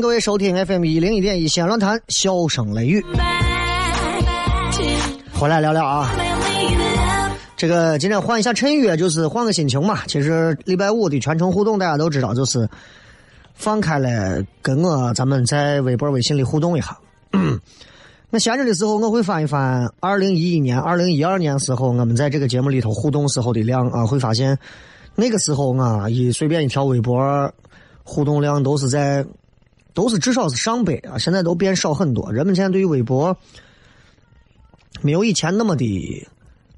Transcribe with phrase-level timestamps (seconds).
[0.00, 3.02] 各位收听 FM 一零一点一线论坛，笑声雷雨，
[5.32, 6.10] 回来聊聊啊。
[7.56, 10.00] 这个今天换一下衬约，就是换个心情嘛。
[10.06, 12.68] 其实礼拜五的全程互动，大家都知道，就是
[13.54, 16.96] 放开了跟我咱们在微博、微信里互动一下。
[18.28, 24.58] 那闲着的时候，我会翻一翻二零一一年、二零一二年时候我们在这个节目里头互动时候的量啊，会发现
[25.14, 27.50] 那个时候啊，一随便一条微博
[28.04, 29.24] 互动量都是在
[29.96, 32.32] 都是至少是上百啊，现在都变少很多。
[32.32, 33.36] 人们现在对于微博
[35.02, 36.28] 没有以前那么的。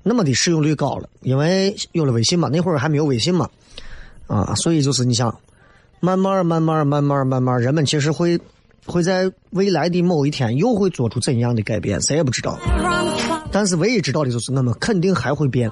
[0.00, 3.46] 那么的使用率高了，因为有了微信嘛，那会儿还没有微信嘛，
[4.26, 5.38] 啊，所以就是你想，
[6.00, 8.40] 慢慢慢慢慢慢慢慢，人们其实会
[8.86, 12.58] 会在未来的某一天又会做出怎样的改变，谁也不知道。
[13.52, 15.68] 但是唯一知道的就是，我们肯定还会变。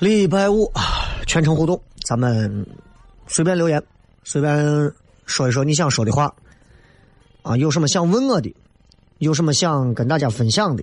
[0.00, 0.72] 礼拜五
[1.26, 2.66] 全程互动，咱们
[3.26, 3.82] 随便留言，
[4.24, 4.56] 随便
[5.26, 6.34] 说一说你想说的话。
[7.42, 8.54] 啊，有什么想问我的？
[9.18, 10.82] 有什么想跟大家分享的？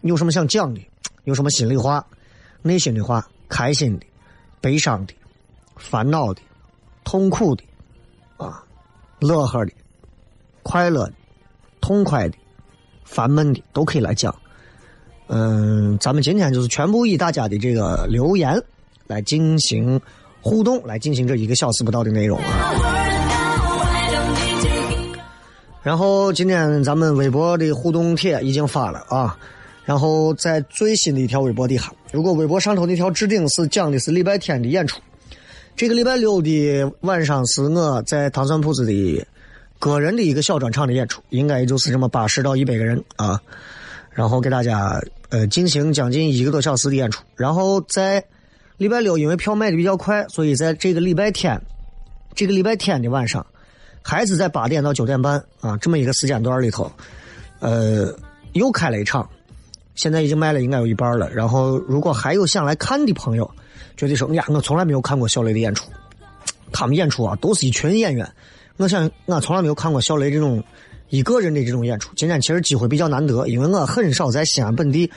[0.00, 0.80] 有什么想讲的？
[1.24, 2.06] 有什么心里话、
[2.62, 4.06] 内心的话、开心的、
[4.62, 5.12] 悲伤的、
[5.76, 6.40] 烦恼的、
[7.04, 7.62] 痛苦的，
[8.38, 8.64] 啊，
[9.18, 9.72] 乐呵的、
[10.62, 11.12] 快乐的、
[11.82, 12.38] 痛快的、
[13.04, 14.34] 烦闷的，都可以来讲。
[15.28, 18.60] 嗯，咱们今天就是全部以大家的这个留言
[19.06, 20.00] 来进行
[20.40, 22.74] 互动，来进行这一个小时不到的内容啊。
[25.82, 29.38] 然后今天咱们微博的互动帖已经发了啊，
[29.84, 35.00] 然后在最新的一条微博底下，如果微博上头那条置顶是讲的是礼拜天的演出，
[35.76, 39.26] 这个礼拜六的晚上是我在糖蒜铺子的
[39.78, 43.40] 个人的一个小专场的演出，应该也就是这么八十到一百个人啊，
[44.18, 48.24] 然后给大家呃进行将近一个多小时的演出，然后在
[48.76, 51.56] 礼拜六因为票卖的比较快，所以在这个礼拜天，
[52.34, 53.46] 这个礼拜天的晚上。
[54.00, 56.90] 还是在八点到九点半啊，这么一个时间段里头，
[57.60, 58.12] 呃，
[58.54, 59.28] 又开了一场，
[59.96, 61.30] 现在已经卖了应该有一半了。
[61.30, 63.48] 然后，如果还有想来看的朋友，
[63.98, 65.90] 觉得说呀，我从来没有看过小雷的演出，
[66.72, 68.26] 他们演出啊都是一群演员，
[68.78, 70.62] 我想我从来没有看过小雷这种
[71.10, 72.10] 一个人的这种演出。
[72.16, 75.10] 今天其实机会比较难得，因为我很少在西安本地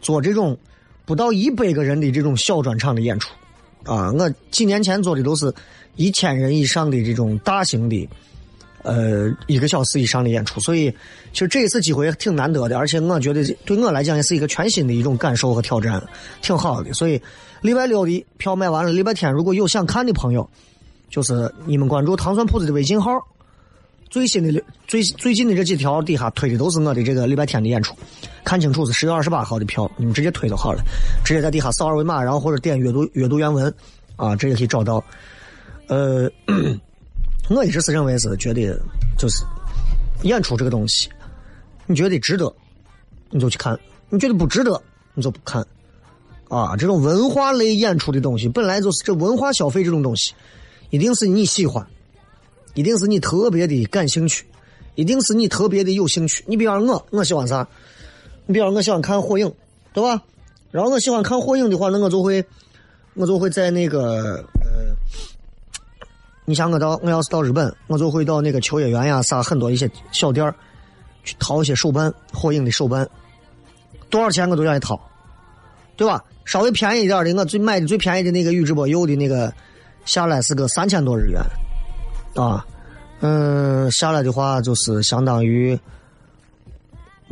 [0.00, 0.56] 做这种
[1.04, 3.30] 不到一百个人的这种小专场的演出
[3.84, 4.12] 啊。
[4.12, 5.52] 我几年前做的都是
[5.96, 8.08] 一千人以上的这种大型的。
[8.84, 10.88] 呃，一个小时以上的演出，所以
[11.32, 16.00] 其实这一次机会挺难得的，而且我觉得对我来讲也是一个全新的一种感受和挑战，
[16.40, 16.94] 挺好的。
[16.94, 17.20] 所以
[17.60, 20.48] 礼拜六的票卖完了，礼拜天如果有想看的朋友，
[21.10, 23.10] 就是你们关注糖蒜铺子的微信号，
[24.10, 27.94] 最新的最最近的这几条底下推的都是我的这个礼拜天的演出，
[28.44, 30.82] 看清楚是十月二十八号的票，你们直接推就好了，
[31.24, 33.72] 直接在底下扫二维码，然后或者点阅读阅读原文，
[34.16, 35.02] 啊，这也可以找到，
[35.86, 36.30] 呃。
[37.50, 38.78] 我一直是认为是觉得，
[39.16, 39.42] 就是
[40.20, 41.08] 演出这个东西，
[41.86, 42.54] 你觉得值得，
[43.30, 43.74] 你就去看；
[44.10, 44.78] 你觉得不值得，
[45.14, 45.66] 你就不看。
[46.50, 50.34] 啊，这种文化类演出的东西，本来就是这文化消费这种东西，
[50.90, 51.86] 一定是你喜欢，
[52.74, 54.44] 一定是你特别的感兴趣，
[54.94, 56.44] 一定是你特别的有兴趣。
[56.46, 57.66] 你比方我，我喜欢啥？
[58.46, 59.52] 你比方我喜欢看火影，
[59.92, 60.22] 对吧？
[60.70, 62.44] 然后我喜欢看火影的话，那我就会，
[63.14, 64.94] 我就会在那个呃，
[66.44, 70.54] 你像我到我要是到日本，我就会到那个秋叶原呀啥很多一些小店儿
[71.24, 73.08] 去淘一些手办，火影的手办，
[74.10, 75.00] 多少钱我都愿意掏，
[75.96, 76.22] 对吧？
[76.44, 79.52] 稍微便宜一点的，我最买的最便宜的那个宇智波鼬的那个，
[80.06, 81.42] 下来是个三千多日元，
[82.34, 82.64] 啊，
[83.20, 85.78] 嗯，下来的话就是相当于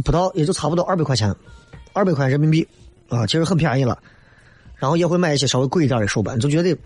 [0.05, 1.35] 不到，也就差不多二百块钱，
[1.93, 2.67] 二百块人民币，
[3.09, 3.99] 啊，其实很便宜了。
[4.77, 6.77] 然后也会买一些稍微贵一点的手办，就觉得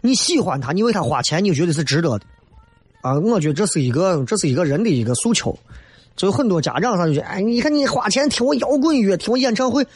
[0.00, 2.24] 你喜欢它，你为它花钱，你就觉得是值得的，
[3.02, 5.58] 啊，我觉得这是一个，这是一个人的一个诉求。
[6.16, 9.86] 就有很多家长他就觉得，哎，你看你花钱听我摇滚乐，听我演唱会。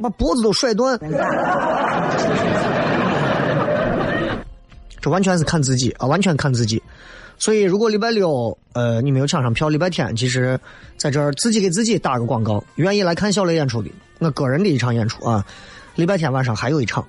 [0.00, 0.98] 把脖子都甩断，
[5.00, 6.82] 这完全是看自己啊，完全看自己。
[7.38, 10.60] 所以，如果礼拜六呃你没有抢上票，礼拜天其实
[10.98, 15.44] 在这儿自己给自己打个广告，愿意来看小雷演出的，我个人的一场演出啊。
[15.94, 17.02] 礼拜天晚上还有一场，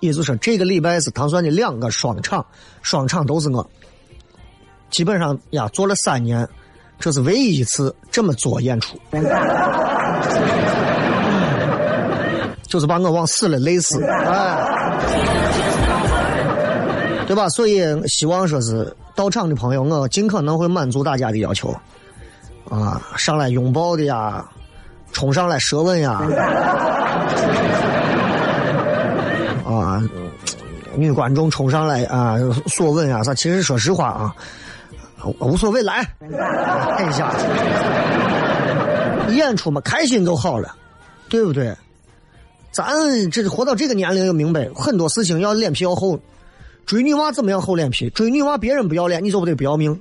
[0.00, 2.44] 也就是说这个礼拜是唐酸的两个双场，
[2.82, 3.68] 双场都是我。
[4.90, 6.46] 基本上呀，做了三年，
[6.98, 8.98] 这是唯一一次这么做演出。
[12.68, 15.29] 就是把我往死了累死，哎，
[17.30, 17.48] 对吧？
[17.48, 21.72] 所以希望说是到场的朋友，我尽可能会满足大家的要求，
[22.68, 24.44] 啊，上来拥抱的呀，
[25.12, 26.20] 冲上来舌吻呀，
[29.64, 30.02] 啊，
[30.96, 32.34] 女观众冲上来啊，
[32.66, 33.32] 索吻呀，啥？
[33.32, 34.34] 其实说实话啊，
[35.38, 36.04] 无所谓，来，
[36.98, 37.32] 看一下，
[39.28, 40.74] 演出嘛，开心就好了，
[41.28, 41.72] 对不对？
[42.72, 42.84] 咱
[43.30, 46.18] 这活到这个年龄，要明白很多事情要脸皮要厚。
[46.90, 48.10] 追女娃怎么样厚脸皮？
[48.10, 49.96] 追女娃别人不要脸，你就不得不要命。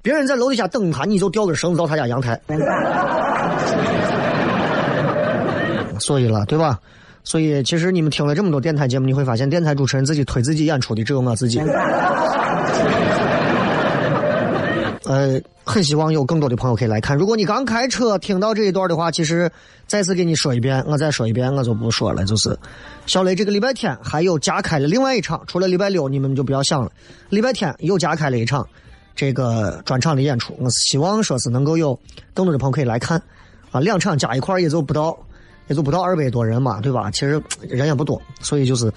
[0.00, 2.40] 别人在楼底下等他，你就吊根绳子到他家阳台。
[6.00, 6.80] 所以了，对吧？
[7.24, 11.60] 所以其实你们听了这么多电台节目，你会发现电台主持人自己推自己演出的只有我自己。
[15.10, 17.16] 呃，很希望有更多的朋友可以来看。
[17.16, 19.50] 如果你刚开车听到这一段的话，其实
[19.88, 22.24] 再次给你说一遍，我再说一遍，我就不说了。
[22.24, 22.56] 就是
[23.06, 26.92] 小雷这个礼拜天还有加开了另外一场，除了礼拜六你们就不要想了。
[27.28, 28.64] 礼拜天又加开了一场
[29.16, 31.98] 这个专场的演出，我是希望说是能够有
[32.32, 33.20] 更多的朋友可以来看
[33.72, 33.80] 啊。
[33.80, 35.18] 两场加一块也就不到，
[35.66, 37.10] 也就不到二百多人嘛，对吧？
[37.10, 38.92] 其实人也不多，所以就是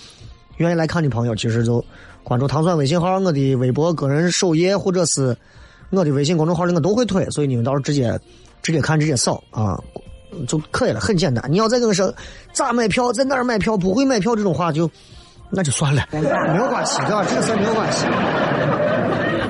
[0.58, 1.84] 愿意来看的朋友，其实就
[2.24, 5.36] 关注糖蒜微信号，我的微博个人首页或者是。
[5.96, 8.20] 我的微信公众号里我都会推，所以你们到时候直接
[8.62, 9.78] 直接看直接扫啊
[10.48, 11.44] 就可以了，很简单。
[11.48, 12.12] 你要再跟我说
[12.52, 14.90] 咋买票，在哪儿买票，不会买票这种话就
[15.52, 17.24] 那就算了，没有关系，对吧？
[17.30, 18.06] 这个事儿没有关系。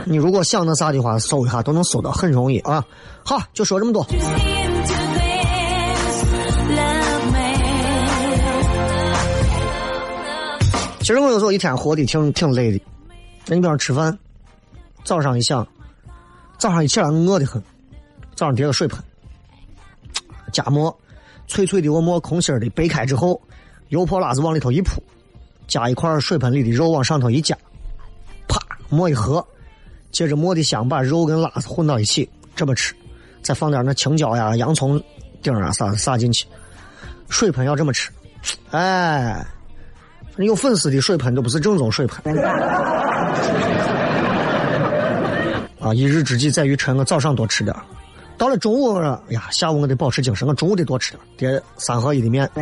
[0.05, 2.83] 你如果想那啥的话，搜一下都能搜到，很容易啊。
[3.23, 4.05] 好，就说这么多。
[10.99, 12.81] 其实我有时候一天活的挺挺累的，
[13.47, 14.17] 那你比方吃饭，
[15.05, 15.65] 早上一想。
[16.57, 17.61] 早上一起来饿得很，
[18.35, 18.97] 早上叠个水盆，
[20.51, 20.95] 加馍，
[21.47, 23.41] 脆脆的我馍空心的掰开之后，
[23.89, 25.03] 油泼辣子往里头一铺，
[25.67, 27.57] 加一块水盆里的肉往上头一夹，
[28.47, 29.45] 啪馍一合，
[30.11, 32.95] 接着馍的香把肉跟辣子混到一起，这么吃，
[33.41, 35.01] 再放点那青椒呀、洋葱
[35.41, 36.47] 丁啊啥撒进去，
[37.29, 38.09] 水盆要这么吃，
[38.71, 39.45] 哎，
[40.37, 42.33] 有粉丝的水盆都不是正宗水盆。
[45.83, 45.93] 啊！
[45.93, 47.75] 一日之计在于晨，我早上多吃点
[48.37, 52.49] 到了中午，哎呀，下午我得保持精神，我中午得多吃点叠三合一的面。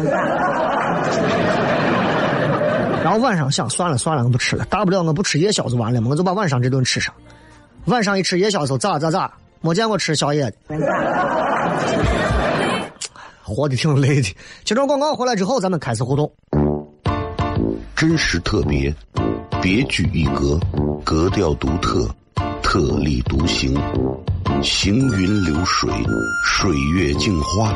[3.04, 7.14] 然后晚上想，算了算了，我不吃了，大不了我不吃夜宵就完了嘛，我就把晚上这顿吃上。
[7.86, 10.54] 晚上一吃夜宵时候咋咋咋，没见过吃宵夜的，
[13.44, 14.36] 活的挺累的。
[14.64, 16.32] 接着广告回来之后，咱们开始互动。
[17.96, 18.92] 真实特别，
[19.62, 20.60] 别具一格，
[21.04, 22.10] 格调独特。
[22.72, 23.78] 特立独行，
[24.64, 25.92] 行云流水，
[26.46, 27.76] 水月镜花，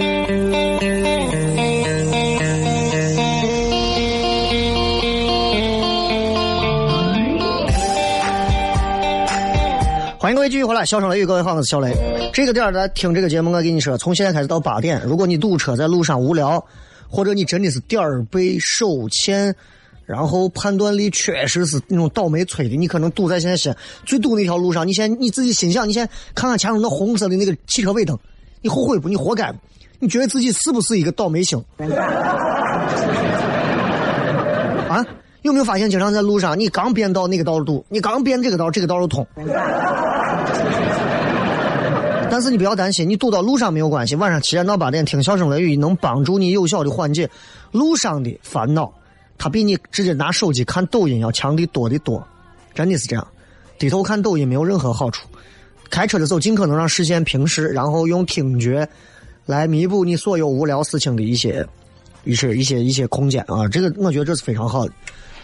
[10.41, 11.95] 各位继续回来，笑声雷雨，各位好，我是小雷。
[12.33, 16.65] 这个点儿来听这个节目，我跟你说，从现在开始到八点，如果你堵车在路上无聊，
[17.07, 19.55] 或者你真的是点儿背手欠，
[20.03, 23.71] 然后判断力确实是那种倒霉催的，你可能堵在现在是
[24.03, 28.17] 最堵那条路上，你先你自己心想，你先看看前头那红色的那个汽车尾灯，
[28.63, 29.07] 你后悔不？
[29.07, 29.59] 你活该不？
[29.99, 31.63] 你觉得自己是不是一个倒霉星？
[34.89, 35.05] 啊？
[35.41, 39.25] 有没有发现，经常在路上，你刚变道那个道路堵，你刚变这个道，这个道路通。
[42.29, 44.15] 但是你不要担心，你堵到路上没有关系。
[44.15, 47.29] 晚上七点到八点听笑声雷雨，能帮助你有效的缓解
[47.71, 48.91] 路上的烦恼。
[49.37, 52.25] 它比你直接拿手机看抖音要强的多的多，
[52.73, 53.27] 真的是这样。
[53.79, 55.27] 低头看抖音没有任何好处。
[55.89, 58.87] 开车的时候尽可能让视线平视，然后用听觉
[59.45, 61.67] 来弥补你所有无聊事情的一些、
[62.23, 63.67] 一些、一些、一些空间啊。
[63.67, 64.93] 这个我觉得这是非常好的。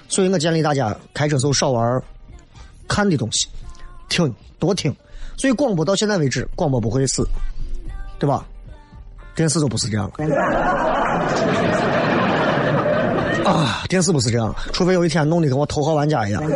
[0.08, 2.02] 所以我建议大家开车时候少玩
[2.88, 3.48] 看的东西，
[4.10, 4.96] 听多听。
[5.38, 7.28] 所以广播到现在为止，广播不会死，
[8.18, 8.46] 对吧？
[9.36, 10.12] 电视都不是这样。
[13.46, 16.42] 啊，电视不是这样，除非有一天弄得跟我头号玩家一样。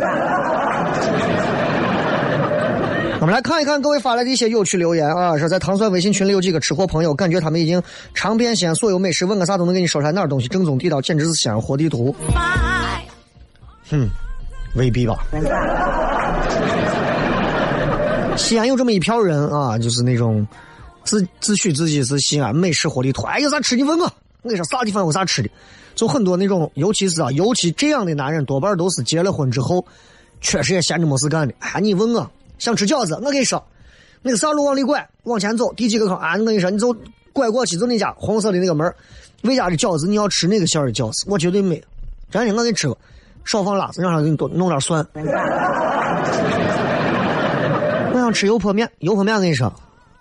[3.20, 7.80] 我们来看一看各位发来的一些有趣留言啊，说在糖蒜微信群里有几个吃货朋友，感觉他们已经
[8.14, 12.12] 尝遍西安所有美食，问个啥都能给你说出来，哪儿东西正宗地道，简直是西安活地图。
[13.92, 14.10] 嗯，
[14.74, 15.24] 未必吧。
[18.36, 20.46] 西安有这么一票人啊，就是那种
[21.04, 23.22] 自自诩自己是西安美食活地图。
[23.24, 24.04] 哎，有啥吃你问我，
[24.42, 25.50] 我跟你说啥地方有啥吃的。
[25.94, 29.84] 就很多那种，尤其是啊，尤其这样的男人，多半都是结了婚之后，
[30.40, 31.52] 确实也闲着没事干的。
[31.58, 33.62] 哎，你问我想吃饺子，我跟你说，
[34.22, 36.32] 那个啥路往里拐，往前走第几个坑啊？
[36.38, 36.86] 我跟你说，你走
[37.34, 38.90] 拐过去，就那家红色的那个门，
[39.42, 41.26] 魏家的饺子，你要吃哪个馅的饺子？
[41.28, 41.82] 我绝对没。
[42.30, 42.96] 真的，我给你吃过。
[43.44, 45.06] 少放辣子，让他给你多弄点蒜。
[48.12, 49.72] 我想吃油泼面，油泼面跟你说，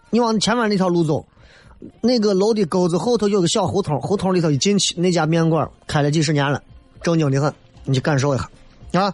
[0.10, 1.26] 你往前面那条路走，
[2.02, 6.62] 那个楼的沟子后头有个小胡同，胡同里头一进去，那家面馆开了几十年了，
[7.02, 8.50] 正经的很，你去感受一下
[9.00, 9.14] 啊。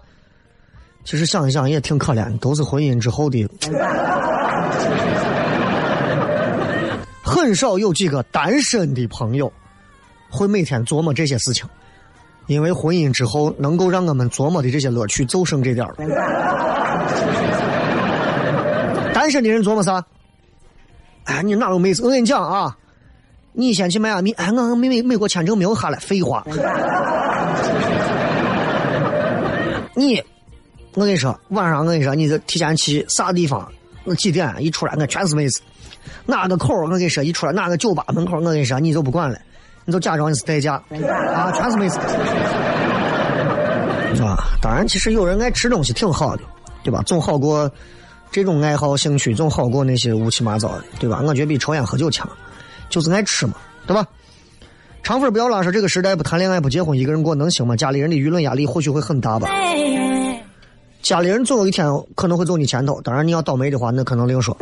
[1.03, 3.47] 其实想一想也挺可怜，都是婚姻之后的，
[7.23, 9.51] 很少有几个单身的朋友
[10.29, 11.65] 会每天琢磨这些事情。
[12.47, 15.95] 因为婚姻之后，能够让我们琢磨的这些乐趣就剩这点了。
[19.13, 20.03] 单身的人琢磨啥？
[21.25, 22.01] 哎，你哪有妹子？
[22.03, 22.77] 我跟你讲啊，
[23.51, 24.31] 你先去迈阿密。
[24.31, 26.45] 哎，我美美美国签证没有下来，废话。
[29.93, 30.23] 你，
[30.93, 33.69] 我跟你说，晚上我跟你说，你这提前去啥地方？
[34.05, 35.59] 那几点一出来，我全是妹子。
[36.25, 39.37] 哪个口我跟你说，一出来哪个酒吧门口，我跟你说，你就不管了。
[39.87, 40.73] 你就假装你是代驾
[41.33, 41.97] 啊，全是妹子，
[44.13, 44.49] 是吧？
[44.61, 46.43] 当然，其实有人爱吃东西挺好的，
[46.83, 47.01] 对吧？
[47.05, 47.71] 总好过
[48.29, 51.21] 这种爱好兴趣，总好过那些乌七八糟的，对吧？
[51.25, 52.29] 我觉得比抽烟喝酒强，
[52.89, 53.53] 就是爱吃嘛，
[53.85, 54.05] 对吧？
[55.03, 57.73] 长粉不要拉说这个时代不谈恋爱不结婚一个人过能行吗？
[57.73, 59.47] 家里人的舆论压力或许会很大吧。
[61.01, 64.53] 家里人总有一天可能会走你前头，当然你要倒霉的话，那可能另说。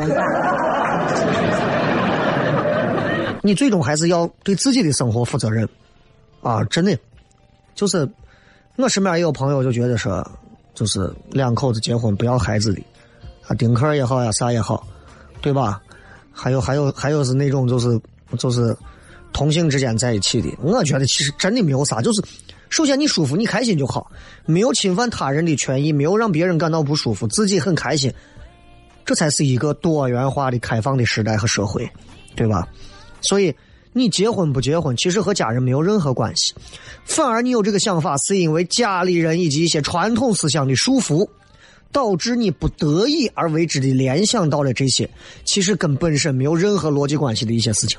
[3.45, 5.69] 你最终还是要对自己的生活负责任，
[6.41, 6.97] 啊，真的，
[7.75, 8.09] 就是
[8.75, 10.27] 我身边也有朋友就觉得说，
[10.73, 12.81] 就是两口子结婚不要孩子的，
[13.47, 14.87] 啊，丁克也好呀，啥也好，
[15.41, 15.79] 对吧？
[16.31, 18.01] 还有还有还有是那种就是
[18.39, 18.75] 就是
[19.31, 22.23] 同性之间在一起的，我觉得其实真的没有啥，就是
[22.69, 24.11] 首先你舒服你开心就好，
[24.47, 28.11] 没有侵犯他人的权益，没有让别人感到不舒服，自己很开心，
[29.05, 31.87] 这才是一个多元化的开放的时代和社会，
[32.35, 32.67] 对吧？
[33.27, 33.55] 所以，
[33.93, 36.53] 你结婚不结婚，其实和家人没有任何关系，
[37.05, 41.27] 反而你有这个想法，是因为家里人以及一些传统思想的束缚，
[41.91, 45.09] 导致你不得已而为之的联想到了这些，
[45.43, 47.97] 其实跟本身没有任何逻辑关系的一些事情。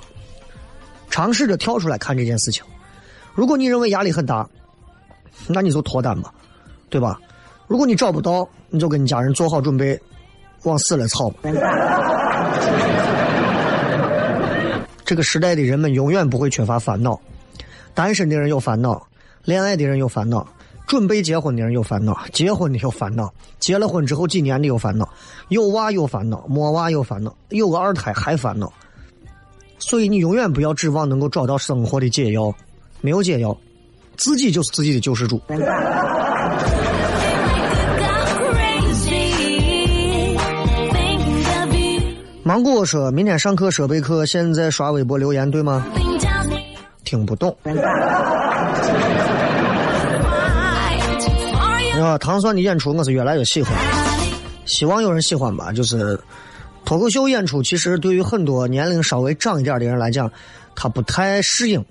[1.08, 2.62] 尝试着跳出来看这件事情，
[3.34, 4.46] 如果你认为压力很大，
[5.46, 6.32] 那你就脱单吧，
[6.90, 7.18] 对吧？
[7.66, 9.98] 如果你找不到，你就跟你家人做好准备，
[10.62, 11.32] 往死了操。
[15.06, 17.18] 这个时代的人们永远不会缺乏烦恼，
[17.94, 19.06] 单身的人有烦恼，
[19.44, 20.44] 恋爱的人有烦恼，
[20.84, 25.08] 准备结婚的人有烦恼，结婚的有烦恼，结了婚之后几年的有烦恼，
[25.48, 28.72] 有娃有烦恼，没娃有烦恼，有个二胎还烦恼。
[29.78, 32.52] 所以你永远不要指望能够找到生活的解药，
[33.00, 33.56] 没有解药，
[34.16, 35.40] 自己就是自己的救世主。
[42.56, 45.86] 芒果说：“明天上课设备课，现在刷微博留言，对吗？”
[47.04, 47.54] 听不懂。
[52.00, 53.74] 啊，糖蒜的演出我是越来越喜欢，
[54.64, 55.70] 希望有人喜欢吧。
[55.70, 56.18] 就是
[56.86, 60.32] 脱口秀演出，其实对于很多年龄稍微长一点的人来讲，
[60.74, 61.84] 他不太适应，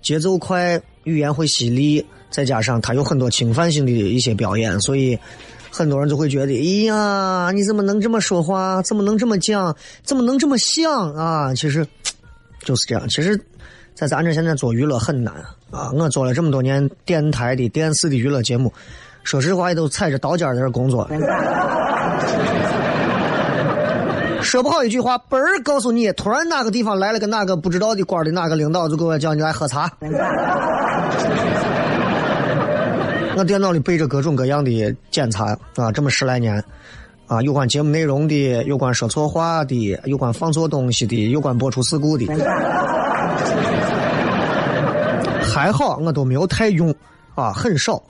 [0.00, 5.18] 节奏快，语言会犀利，再加上他有很多侵犯性的一些表演，所以。
[5.76, 8.80] 很多人就会觉得，哎呀，你怎么能这么说话？
[8.80, 9.76] 怎么能这么讲？
[10.02, 11.52] 怎么能这么想啊？
[11.54, 11.86] 其实
[12.64, 13.06] 就是这样。
[13.10, 13.38] 其实，
[13.94, 15.34] 在咱这现在做娱乐很难
[15.70, 15.92] 啊。
[15.92, 18.72] 我做了这么多年电台的、电视的娱乐节目，
[19.22, 21.06] 说实话也都踩着刀尖在这工作。
[24.40, 29.92] 说不好一句话，嘣儿告诉你，突然哪个地方来了个哪个不知道的官的哪个领导，就给我叫你来喝茶。
[33.36, 36.64] 我电脑里备着各种各样的检查啊，这么十来年，
[37.26, 42.24] 啊，有关节目内容的，有关说错话的，有关放错东西的，有关播出事故的，
[45.42, 46.94] 还好我都没有太用
[47.34, 48.02] 啊，很少。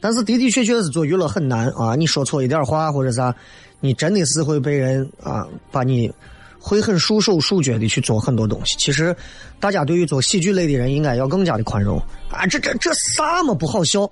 [0.00, 3.32] 但是的的确确是做娱乐很难啊，你说错一点话或者啥，
[3.78, 6.12] 你真的是会被人啊把你
[6.58, 8.74] 会很束手束脚的去做很多东西。
[8.76, 9.14] 其实
[9.60, 11.96] 大家对于做喜剧类的人应该要更加的宽容
[12.28, 14.10] 啊，这这这啥么不好笑？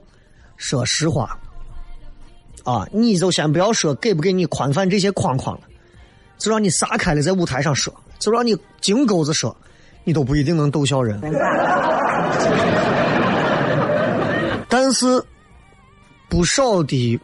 [0.56, 1.38] 说实话，
[2.64, 5.62] 啊，你就先不要说给不给你宽泛这些框框了，
[6.38, 9.56] 就让你撒开了在舞台上说，就让你金钩子说，
[10.04, 11.20] 你都不一定能逗笑人。
[14.68, 15.22] 但是
[16.28, 17.20] 不少的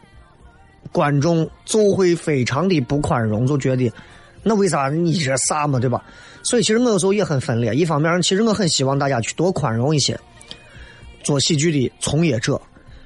[0.91, 3.91] 观众就会非常的不宽容，就觉得
[4.43, 6.03] 那为啥你这啥嘛，对吧？
[6.43, 10.19] 所以其实我有时候也很分裂，一方面其实我很希望大家去多宽容一些
[11.23, 12.61] 做喜剧的从业者。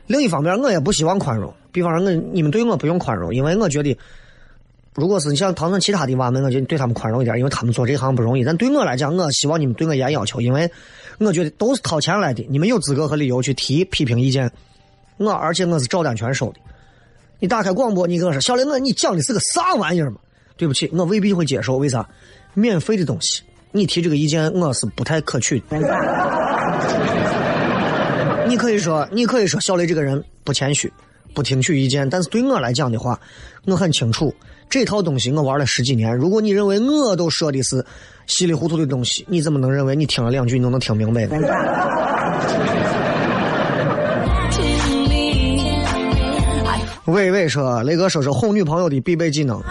[0.08, 1.54] 另一方面，我也不希望宽容。
[1.72, 3.96] 比方说，我你们对我不用宽容，因为我觉得，
[4.96, 8.44] 如果是你像唐僧其他的娃们，我就对他们宽容一点，因为他们做这行不容易。
[8.44, 10.72] 但对我来讲，我希望你们对我严要求，因为
[11.20, 14.50] 我觉得都是掏钱来的，你们有资格和理由去提批评意见。
[15.18, 16.60] 我而且我是照单全收的。
[17.40, 20.18] 你打开广播，你跟我说小雷，我你讲的是个啥玩意儿嘛？
[20.56, 21.78] 对不起，我未必会接受。
[21.78, 22.08] 为啥？
[22.56, 25.62] 免费的东西，你提这个意见，我是不太可取。
[28.48, 30.92] 你可以说，你可以说，小雷这个人不谦虚，
[31.34, 32.10] 不听取意见。
[32.10, 33.20] 但是对我来讲的话，
[33.66, 34.34] 我很清楚
[34.70, 36.16] 这套东西我玩了十几年。
[36.16, 37.86] 如果你认为我都说的是
[38.26, 41.38] 稀里糊涂的东西，你怎么能认为你听了两句你都能听明白呢？
[47.06, 49.64] 伟伟说：“雷哥说说哄女朋友的必备技能，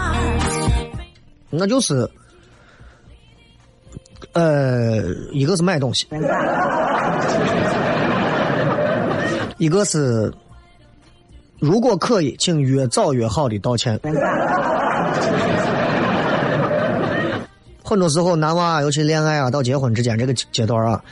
[1.51, 2.09] 那就是，
[4.33, 6.07] 呃，一个是买东西。”
[9.57, 10.31] 一个是，
[11.59, 13.99] 如果可以，请越早越好的道歉。
[17.83, 21.03] 很多时候，男娃尤其恋爱啊到结婚之间这个阶段啊，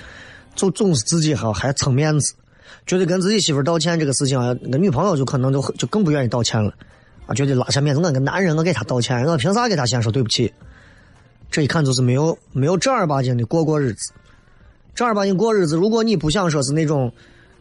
[0.53, 2.35] 就总是自己还还撑面子，
[2.85, 6.71] 觉得跟自己媳妇道歉这个事情啊，那女朋友就可能就就更不愿意道歉了，
[7.25, 10.53] 啊，觉得拉下面子，我个男人，我给他道歉，我凭啥给他先说对不起？
[11.49, 14.13] 这一看就是没有没有正儿八经的过过日子，
[14.93, 17.11] 正儿八经过日子，如果你不想说是那种。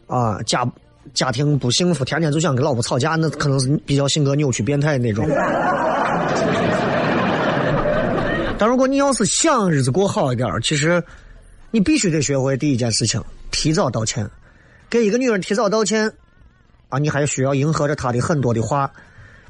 [0.07, 0.65] 啊，家
[1.13, 5.27] 家庭不幸福，天天就想跟老婆吵架，那可能是比较性格扭曲、变态那种。
[8.57, 11.03] 但如果你要是想日子过好一点，其实
[11.71, 14.25] 你必须得学会第一件事情：提早道歉。
[14.89, 16.09] 给一个女人提早道歉，
[16.89, 18.89] 啊，你还需要迎合着她的很多的话，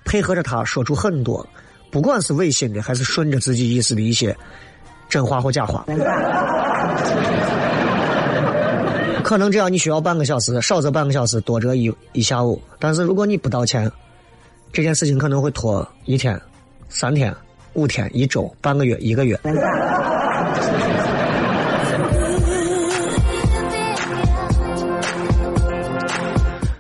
[0.06, 1.48] 配合着她说出很多，
[1.92, 4.36] 不管是违心的还是顺着自己意思的一些
[5.08, 5.86] 真话或假话。
[9.26, 12.62] 可能这样你需要半个小时，少则半个小时，多则一一下午。
[12.78, 13.92] 但是如果你不道歉，
[14.72, 16.40] 这件事情可能会拖一天、
[16.90, 17.36] 三天、
[17.74, 19.36] 五天、一周、半个月、一个月。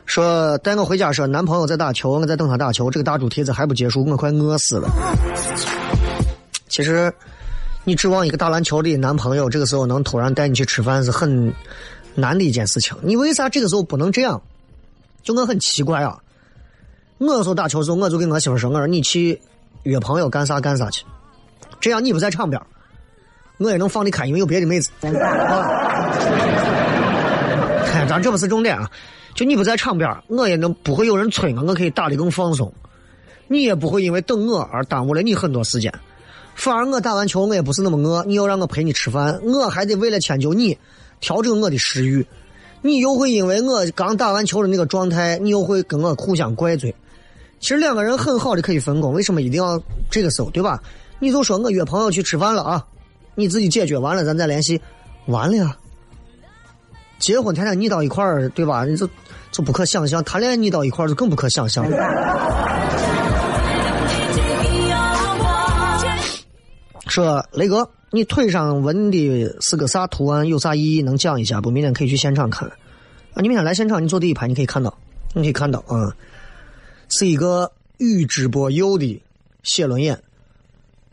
[0.05, 2.91] 说带我回家，说男朋友在打球，我在等他打球。
[2.91, 4.88] 这个大猪蹄子还不结束，我快饿死了。
[6.69, 7.12] 其实，
[7.86, 11.51] 你指望一个打篮球的男朋友这个时候能突然带你去吃饭是很。
[12.15, 12.97] 难的一件事情。
[13.04, 14.41] 你为啥这个时候不能这样？
[15.23, 16.17] 就我很奇怪啊！
[17.17, 19.41] 我有时候打球的时候，我就跟我媳妇说：“我说你去
[19.84, 21.04] 约朋友干啥干啥去，
[21.80, 22.62] 这样你不在场边，
[23.58, 24.91] 我也能放得开，因为有别的妹子。”
[27.86, 28.91] 看，咱这不是重点啊！
[29.34, 32.71] 就你不在场边，我也能不会有人催我，我可以打的更放松。
[33.47, 35.91] 你也不会因为等我而耽误了你很多时间。
[36.54, 40.78] 反而我打完球，我也不是那么饿，你要让我陪你吃饭，我还得为了迁就你，
[41.19, 42.25] 调整我的食欲。
[42.82, 46.93] 你又会因为我刚打完球的那个状态，你又会跟我互相怪罪。
[47.60, 50.80] 其实两个人很好的可以分工，为什么一定要这个时候，对吧？
[51.17, 52.86] 你就说我约朋友去吃饭了啊，
[53.34, 54.80] 你自己解决完了，咱再联系。
[55.28, 55.75] 完了呀，
[57.17, 58.86] 结婚天天腻到一块儿，对吧？
[58.86, 59.10] 你就
[59.51, 61.84] 就不可想象，谈恋爱腻到一块儿就更不可想象。
[67.08, 70.47] 说雷哥，你腿上纹的是个啥图案？
[70.47, 71.01] 有啥意义？
[71.01, 71.69] 能讲一下不？
[71.69, 72.65] 明天可以去现场看。
[72.69, 74.97] 啊，你明天来现场，你坐第一排，你可以看到，
[75.34, 76.15] 你可以看到啊，
[77.10, 79.21] 是一个宇智波鼬的
[79.63, 80.17] 写轮眼，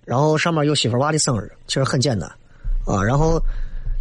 [0.04, 2.30] 然后上面有媳妇娃的生日，其实很简单
[2.86, 3.02] 啊。
[3.02, 3.42] 然后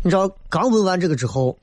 [0.04, 1.58] 你知道，刚纹完这个之后。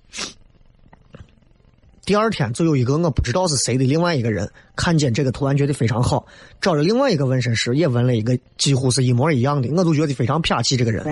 [2.08, 6.24] 第二天就有一个我不知道是谁的另外一个人看见这个图案觉得非常好，
[6.58, 11.04] 找了另外一个纹身师也纹了一个几乎是一模一样的，我都觉得非常撇气这个人。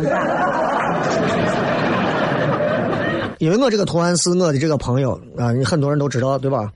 [3.41, 6.73] 因为我这个图案是我的这个朋友啊，你很多人都知道对吧？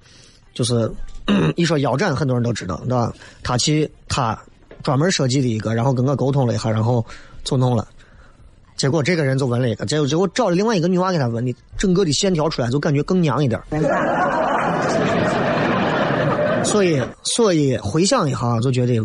[0.53, 0.93] 就是
[1.57, 3.11] 一说腰斩，很多人都知道对吧？
[3.43, 4.39] 他去他
[4.83, 7.03] 专门设计的一个，然后跟我沟通了一下，然后
[7.43, 7.89] 就弄了。
[8.81, 13.61] 结果这个人就纹了一个，结果结果找了另外一个女娃给他纹的，整个的线条出来就感觉更娘一点。
[16.65, 18.99] 所以，所以回想一下，就觉得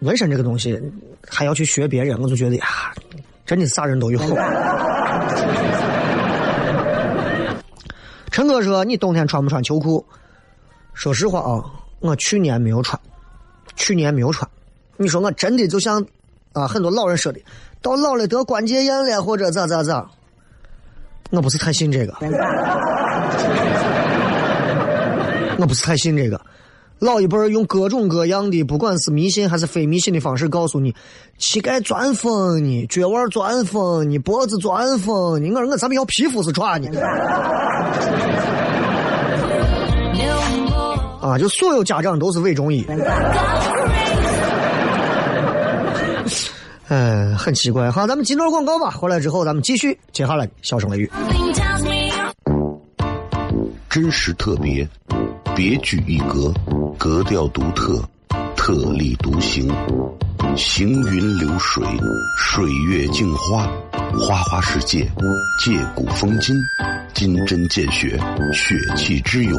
[0.00, 0.78] 纹身这个东西
[1.26, 2.92] 还要去学别人，我就觉得呀，
[3.46, 4.20] 真的啥人都有。
[8.30, 10.04] 陈哥说：“你冬天穿不穿秋裤？”
[10.92, 11.64] 说实话啊，
[12.00, 13.00] 我去年没有穿，
[13.76, 14.46] 去年没有穿。
[14.98, 16.04] 你说我真的就像
[16.52, 17.40] 啊很多老人说的。
[17.82, 20.08] 到老了得关节炎了，或者咋咋咋，
[21.30, 22.14] 我不是太信这个，
[25.58, 26.40] 我不是太信这个。
[27.00, 30.94] 老一辈儿用各种各样的，不管是迷信还是非迷信的方式，告诉你
[31.38, 35.50] 膝盖钻风呢，脚腕钻风呢，脖子钻风呢。
[35.52, 36.88] 我说我咱们要皮肤是穿呢。
[41.20, 42.86] 啊，就所有家长都是伪中医。
[46.94, 47.90] 嗯，很奇怪。
[47.90, 48.90] 好，咱们进段广告吧。
[48.90, 51.10] 回来之后，咱们继续接下来笑声雷雨。
[53.88, 54.86] 真实特别，
[55.56, 56.52] 别具一格，
[56.98, 57.98] 格调独特，
[58.54, 59.74] 特立独行，
[60.54, 61.82] 行云流水，
[62.36, 63.66] 水月镜花，
[64.18, 65.10] 花花世界，
[65.64, 66.54] 借古风今。
[67.14, 68.20] 金针见血，
[68.52, 69.58] 血气之勇，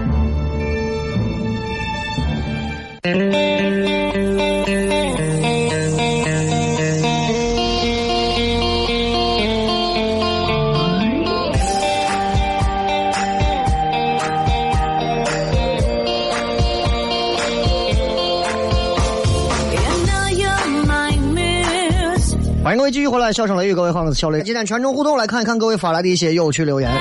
[22.91, 24.43] 位继续回来，笑声雷雨，各位好，我是小雷。
[24.43, 26.91] 今天全程互动，来看一看各位发来的一些有趣留言。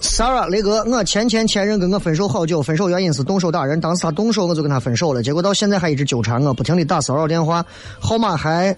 [0.00, 7.62] Sarah 雷哥，我前前前任跟我分手好久，分手原因是动手打人，当时他动手我就跟他分手了，结果到现在还一直纠缠我，不停的打骚扰电话，
[8.00, 8.74] 号码还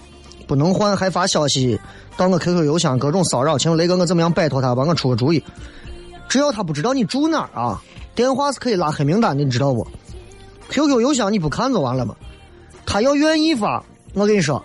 [0.48, 1.78] 不能换，还发消息
[2.16, 3.56] 到我 QQ 邮箱，各种骚扰。
[3.56, 4.74] 请问雷哥，我怎么样摆脱他？
[4.74, 5.40] 帮我出个主意。
[6.28, 7.80] 只要他不知道你住哪儿啊，
[8.16, 9.86] 电话是可以拉黑名单的，你知道不
[10.70, 12.16] ？QQ 邮箱你不看就完了吗？
[12.84, 13.82] 他要愿意发，
[14.14, 14.62] 我跟你说，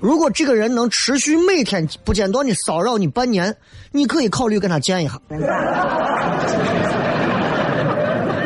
[0.00, 3.56] 如果这个人能持续每天不间断的骚扰你半年，
[3.92, 5.20] 你可以考虑跟他见一下。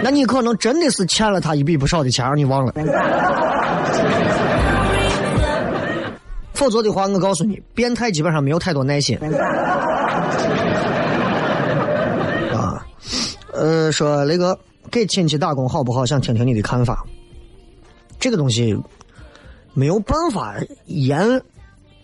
[0.02, 2.72] 那你可能真的是欠了他一笔不少的钱，让你忘了。
[6.52, 9.18] 否则的话，我告诉你，变态基本上没有太多耐心。
[12.52, 12.84] 啊，
[13.52, 14.58] 呃，说那个
[14.90, 16.04] 给亲戚打工好不好？
[16.04, 17.04] 想听听你的看法。
[18.20, 18.76] 这个东西
[19.74, 20.56] 没有办法
[20.86, 21.42] 言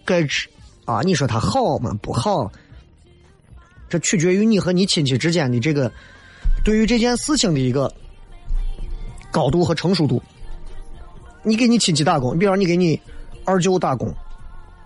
[0.04, 0.48] 概之
[0.84, 1.00] 啊！
[1.02, 1.96] 你说他好吗？
[2.02, 2.50] 不好，
[3.88, 5.90] 这取决于你和你亲戚之间的这个
[6.64, 7.90] 对于这件事情的一个
[9.30, 10.22] 高度和成熟度。
[11.42, 13.00] 你给你亲戚打工，比方你给你
[13.44, 14.12] 二舅打工。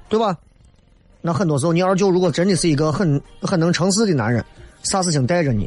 [0.07, 0.37] 对吧？
[1.23, 4.45] 那很多时候，你二舅如果真的是一个很很能成事的男人，
[4.83, 5.67] 啥事情带着你，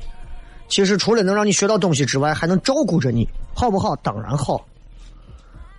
[0.69, 3.95] 其实除了能让你学到东西之外，还能照顾着你，好不好？
[3.97, 4.63] 当然好。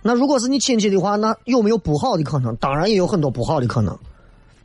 [0.09, 2.55] 那如果是你亲戚的话，那有没有不好的可能？
[2.55, 3.95] 当然也有很多不好的可能。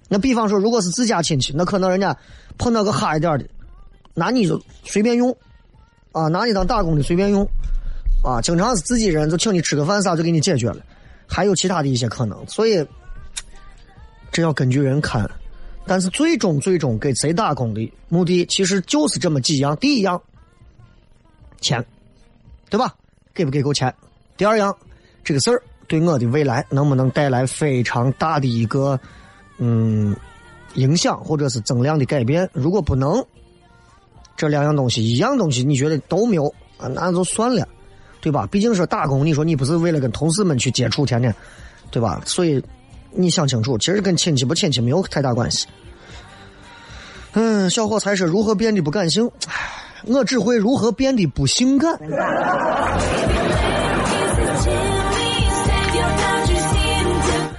[0.09, 2.16] 那比方说，如果是自家亲戚，那可能人家
[2.57, 3.44] 碰到个哈一点的，
[4.14, 5.37] 拿你就随便用，
[6.12, 7.46] 啊，拿你当打工的随便用，
[8.22, 10.78] 啊，经常是自己人就请你吃个饭啥就给你解决了，
[11.26, 12.83] 还有其他的一些可能，所以。
[14.33, 15.30] 这要根据人看，
[15.87, 20.22] 但是最终最终给谁打工的目的，其实就是这么几样：第一样，
[21.61, 21.85] 钱，
[22.70, 22.94] 对吧？
[23.35, 23.94] 给不给够钱？
[24.38, 24.74] 第二样，
[25.24, 28.98] 这个事儿对我的未来能不能带来非常大的一个
[29.58, 30.14] 嗯
[30.74, 32.48] 影响，或者是增量的改变？
[32.52, 33.24] 如果不能，
[34.37, 36.46] 这两样东西一样东西你觉得都没有
[36.78, 37.66] 啊，那就算了，
[38.20, 38.46] 对吧？
[38.50, 41.34] 毕竟是打工，你说你不是为了跟同事们去接触，天天，
[41.90, 42.20] 对吧？
[42.24, 42.62] 所以。
[43.16, 45.68] 你想清楚，其实跟亲戚不亲戚没有太大关系。
[47.34, 49.30] 嗯，小伙才是如何变得不感性，
[50.06, 51.96] 我只会如何变得不性感。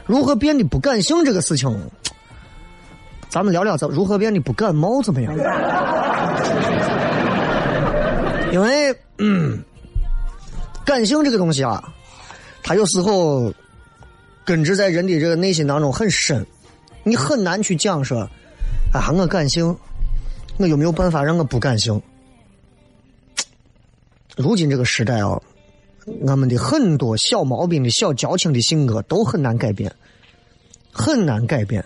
[0.06, 1.70] 如何变得不感性这个事情，
[3.30, 5.34] 咱们聊聊，怎如何变得不感冒怎么样？
[8.52, 9.64] 因为，嗯，
[10.86, 11.84] 感性这个东西啊，
[12.64, 13.54] 它有时候。
[14.48, 16.46] 根植在人的这个内心当中很深，
[17.02, 18.20] 你很难去讲说，
[18.94, 19.76] 啊，我感性，
[20.58, 22.00] 我有没有办法让我不感性？
[24.38, 25.42] 如今这个时代啊，
[26.06, 29.92] 我们的很多小毛病的小矫情的性格都很难改变，
[30.92, 31.84] 很难改变。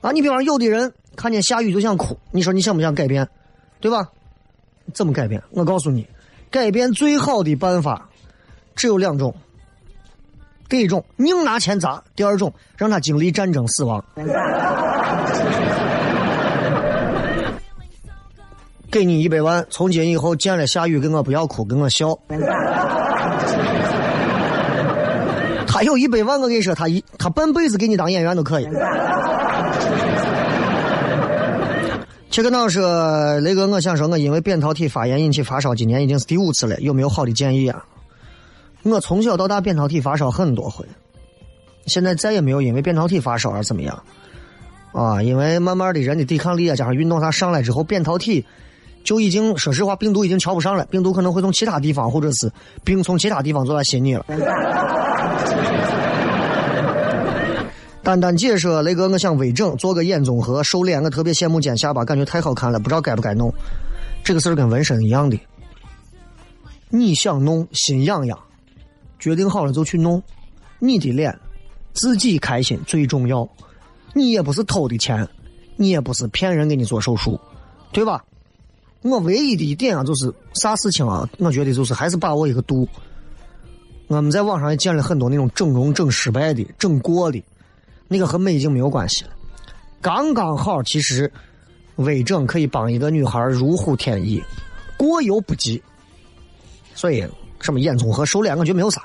[0.00, 3.28] 啊，你比方有的人看见下雨就想哭，你说你想不想改变？
[3.80, 4.10] 对吧？
[4.92, 5.42] 怎么改变？
[5.50, 6.06] 我告诉你，
[6.50, 8.08] 改变最好的办法
[8.74, 9.34] 只有两种。
[10.68, 14.04] 第一种，硬拿钱砸；第二种，让他经历战争死亡。
[18.92, 22.16] 给你一百万，从今以后见了下雨，给我不要哭，给我笑。
[25.66, 28.68] 他有一百万，我跟你说，他一他半辈子给你当演员都可以。
[32.30, 37.82] 切 克闹说：“雷哥，我想说，我因为扁桃体发炎引起发烧，今年已经是第五次了，有没有好的建议啊？”
[38.84, 40.84] 我从小到大扁桃体发烧很多回，
[41.86, 44.02] 现在再也没有因为扁桃体发烧而怎么样，
[44.92, 48.44] 啊，因为慢慢的人的抵抗力啊加上运动它上来之后，扁桃体
[49.04, 52.50] 就已经说实话病毒已经瞧不上了，病毒可能会从其他地方或者是
[52.84, 54.24] 病从其他地方做来袭你了。
[58.02, 63.52] 丹丹姐说：“雷哥，我想微整，做个眼综合，瘦脸，我特别羡慕尖下巴，感觉太好看了，不知道该不该弄。
[64.24, 65.38] 这个事儿跟纹身一样的，
[66.88, 68.38] 你想弄，心痒痒。”
[69.20, 70.20] 决定好了就去弄，
[70.80, 71.38] 你的脸，
[71.92, 73.48] 自己开心最重要。
[74.14, 75.28] 你也不是偷的钱，
[75.76, 77.40] 你也不是骗人给你做手术，
[77.92, 78.24] 对吧？
[79.02, 82.88] 我唯一的一点啊，就是啥事情啊，我觉得就是还是把握一个度。
[84.08, 87.42] 我们在网上也见了很多那种整容整失败的、整过的，
[88.08, 89.30] 那个和美已经没有关系了。
[90.00, 91.30] 刚刚好，其实
[91.96, 94.42] 微整可以帮一个女孩如虎添翼，
[94.96, 95.82] 过犹不及。
[96.94, 97.26] 所以。
[97.64, 99.00] 什么眼综合瘦脸，我觉得没有啥。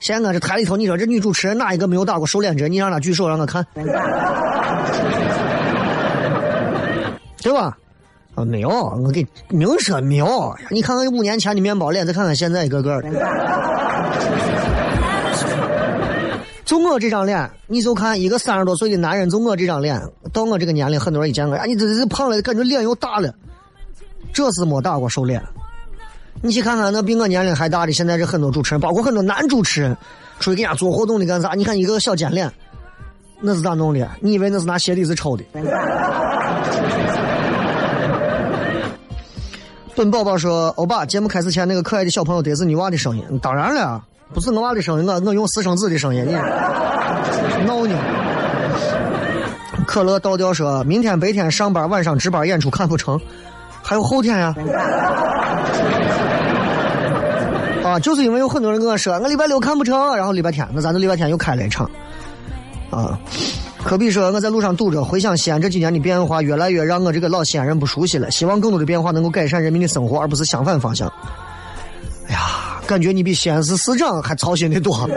[0.00, 2.68] 现在这台里头，你说这女主持人哪一个没有打过瘦脸针？
[2.68, 3.64] 你让她举手让我看，
[7.40, 7.78] 对吧？
[8.36, 8.68] 啊，没有，
[9.02, 10.54] 我给明说没有。
[10.70, 13.08] 你看看五年前的面包脸，再看看现在一个个的。
[16.66, 19.98] 就我这张脸，你就看一个三十多岁的男人，就我这张脸，
[20.34, 23.32] 到我这个年龄，很多人一见我，啊，你这这胖了，感觉脸又大了。
[24.34, 25.42] 这是没打过瘦脸。
[26.42, 29.96] 你去看看那比我年龄还大的，现在这很多主持人，包括很多男主持人，
[30.40, 31.54] 出去给人家做活动的干啥？
[31.54, 32.52] 你看一个小尖脸，
[33.40, 34.06] 那是咋弄的？
[34.20, 35.44] 你以为那是拿鞋底子抽的？
[39.96, 43.24] 本宝宝说：“欧巴，节目开始前那个可爱的小朋友，得是你娃的声音。
[43.40, 44.04] 当然了，
[44.34, 46.22] 不是我娃的声音，我我用私生子的声音。
[46.26, 46.34] 你
[47.64, 47.98] 闹呢？”
[49.88, 53.18] 可乐倒吊说：“明天白天上班，晚上值班演出看不成，
[53.82, 54.54] 还有后天呀。”
[57.82, 61.90] 啊，就是因为有很多人跟我说，我礼拜六看不成，然后礼拜天，那咱就礼拜天又开了一场。
[62.90, 63.18] 啊。
[63.86, 68.28] 科比说，我在路上堵着，回想西安这几年的变化，越来越让我这个老西安人不熟悉了。
[68.32, 71.06] 希望更多的变化能够改善人民的生活，而不是相反方向。
[72.26, 75.08] 哎呀，感觉你比西安市市长还操心的多。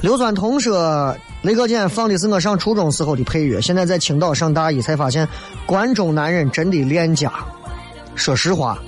[0.00, 5.26] 硫酸铜说，雷哥今天放的是我上初中时候的配乐，现在在青岛上大一才发现，
[5.66, 7.32] 关中男人真的恋家。
[8.14, 8.78] 说实话，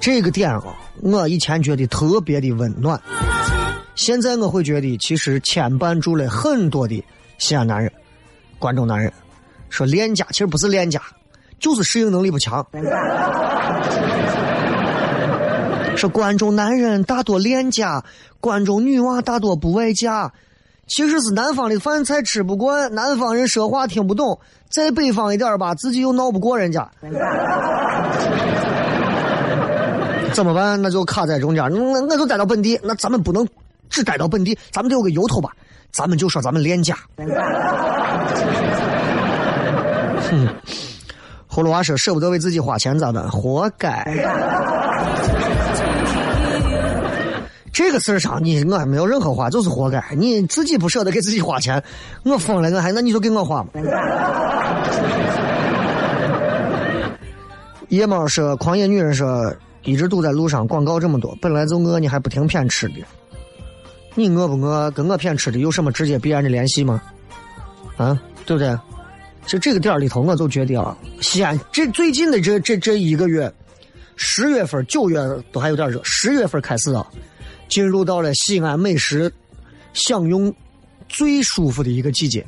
[0.00, 0.62] 这个点啊，
[1.02, 2.98] 我以前觉得特别的温暖。
[3.94, 7.04] 现在我会觉得，其实牵绊住了很多的
[7.38, 7.92] 西安男人、
[8.58, 9.12] 关中男人。
[9.68, 11.00] 说恋家，其实不是恋家，
[11.58, 12.66] 就是适应能力不强。
[15.96, 18.02] 说关中男人大多恋家，
[18.40, 20.32] 关中女娃大多不外嫁。
[20.88, 26.90] 其实是南方的饭菜吃不惯，南方人说话听不懂，再北方一点吧，自己又闹不过人家。
[30.34, 30.82] 怎么办？
[30.82, 33.46] 那就卡在中间，那那就待到本地，那咱们不能。
[33.92, 35.50] 只待到本地，咱们得有个由头吧？
[35.92, 36.96] 咱们就说咱们恋家。
[40.30, 40.48] 哼，
[41.48, 43.30] 葫芦娃说舍不得为自己花钱咋办？
[43.30, 44.02] 活该。
[47.70, 50.02] 这个事儿上，你我还没有任何话，就是活该。
[50.16, 51.82] 你自己不舍得给自己花钱，
[52.24, 53.68] 我疯了，我还那你就给我花嘛。
[57.88, 62.94] 夜猫说，狂野女人说，一直堵在路上，广告这么多，本来就饿，你还不停骗吃的。
[64.14, 64.90] 你饿不饿？
[64.90, 67.02] 跟我偏吃的有什么直接必然的联系吗？
[67.96, 68.76] 啊，对不对？
[69.46, 73.52] 就这个点儿里头，我就觉得啊，西安这最近的这这这一个月，
[74.16, 75.18] 十月份、九月
[75.50, 77.04] 都还有点热，十月份开始啊，
[77.68, 79.32] 进入到了西安美食
[79.94, 80.54] 享用
[81.08, 82.46] 最舒服的一个季节。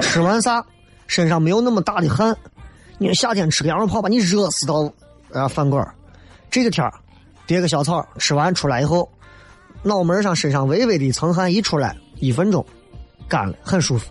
[0.00, 0.64] 吃完啥，
[1.06, 2.36] 身上没有那么大的汗。
[2.98, 4.92] 你夏天吃个羊肉泡，把你热死到
[5.32, 5.86] 啊饭馆
[6.50, 6.92] 这个天儿。
[7.48, 9.10] 叠个小草，吃完出来以后，
[9.82, 12.64] 脑门上身上微微的一层汗一出来，一分钟
[13.26, 14.06] 干了，很舒服。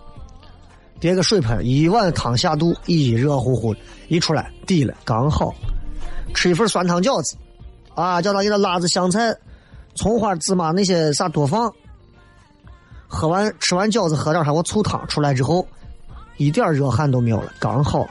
[0.98, 5.54] 叠个水盆，一碗汤下肚，咦，热乎乎的，一出来底了，刚好。
[6.34, 7.36] 吃一份酸汤饺子，
[7.94, 9.32] 啊，叫他给他辣子、香菜、
[9.94, 11.72] 葱花、芝麻那些啥多放。
[13.06, 15.64] 喝完吃完饺子，喝点啥我醋汤，出来之后
[16.38, 18.04] 一点热汗都没有了，刚好。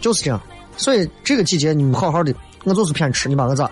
[0.00, 0.40] 就是这样，
[0.76, 2.32] 所以这个季节你们好好的。
[2.64, 3.70] 我就是偏吃，你把我咋？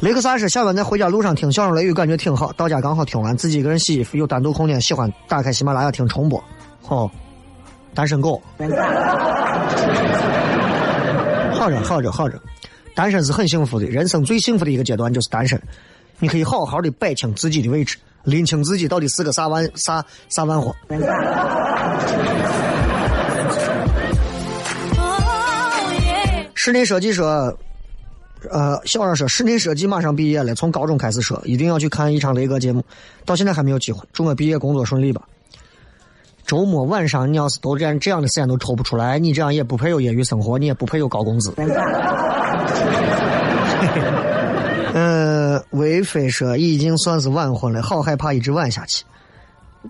[0.00, 2.52] 雷克萨斯下班在回家路上听《相声雷雨》，感觉挺好。
[2.52, 6.42] 到家刚好听完，自己一个人洗衣服，有单独空间，喜欢打开喜马拉雅听重播。
[6.82, 7.10] 好，
[7.94, 8.40] 单身狗。
[11.54, 12.38] 好着好着好着，
[12.94, 15.60] 单身是很幸福的，人生最幸福的一个阶段就是单身。
[16.18, 20.76] 你可以好好的摆清自己的位置，拎清自己到底是个啥玩啥啥玩货。
[26.66, 27.56] 室内设计说，
[28.50, 32.82] 呃，小二说室内设计马上毕业了，从高中开始说，一定要去看一场雷哥节目，
[33.24, 34.04] 到现在还没有机会。
[34.12, 35.22] 祝我毕业工作顺利吧。
[36.44, 41.54] 周末晚上你要是都这样这样的时间都抽不出来，你这样也不配有业余生活，你也不配有高工资。
[44.92, 49.04] 嗯， 魏飞说已经算是晚婚了，好害怕一直晚下去。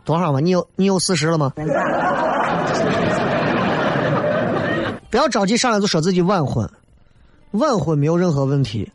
[0.05, 0.41] 多少吗？
[0.41, 1.55] 你有你有四十了吗？
[5.11, 6.69] 不要着急上来就说自己晚婚，
[7.53, 8.91] 晚婚没有任何问题。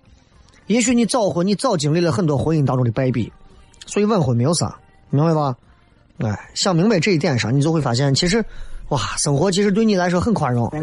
[0.68, 3.32] 也许你早婚，你早经历了很多婚姻当中的败笔，
[3.86, 4.78] 所以晚婚没有啥，
[5.10, 5.56] 明白吧？
[6.20, 8.46] 哎，想明白这一点上，你就会发现，其实，
[8.90, 10.68] 哇，生活其实对你来说很宽容，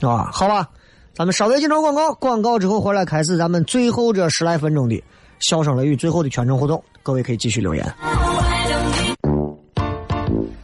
[0.00, 0.68] 啊，好吧，
[1.12, 5.02] 咱们稍微进场广告，广告之后回来开始咱们最后这十来分钟的
[5.40, 7.84] 笑声雷雨最后的全程互动，各位可以继续留言。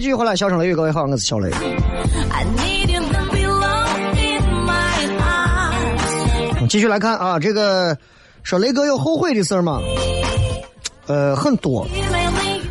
[0.00, 1.50] 继续回来，笑声雷雨，各位好，我是小雷。
[6.70, 7.94] 继续来看啊，这个
[8.42, 9.78] 说雷哥有后悔的事儿吗？
[11.06, 11.86] 呃，很多。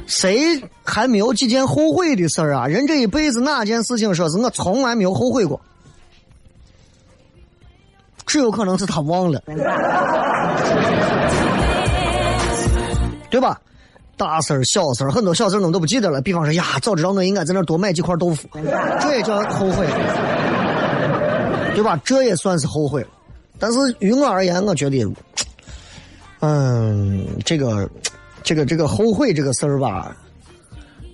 [0.08, 2.66] 谁还没有几件后悔的事儿啊？
[2.66, 5.62] 人这一辈子哪件事情说是我从来没有后悔过？
[8.26, 9.40] 只有可能是他忘了，
[13.30, 13.62] 对吧？
[14.20, 16.22] 大事儿、小事儿，很多小事儿我都不记得了。
[16.22, 18.50] 比方说呀，早知道我应该在那多买几块豆腐，
[19.00, 19.88] 这也叫后悔，
[21.74, 21.98] 对吧？
[22.04, 23.06] 这也算是后悔。
[23.58, 25.08] 但是于我而言，我觉得，
[26.42, 27.90] 嗯，这个，
[28.44, 30.14] 这个，这个后悔这个事儿吧，